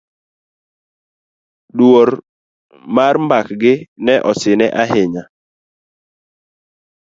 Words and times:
dwol 1.77 2.11
mar 2.95 3.15
mbakgi 3.25 3.73
ne 4.05 4.15
osine 4.29 4.67
ahinya 4.81 5.23